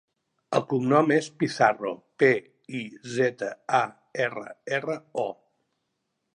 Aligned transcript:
El 0.59 0.63
cognom 0.69 1.11
és 1.15 1.27
Pizarro: 1.43 1.91
pe, 2.23 2.31
i, 2.81 2.83
zeta, 3.19 3.53
a, 3.83 3.85
erra, 4.27 4.49
erra, 4.81 4.99
o. 5.29 5.31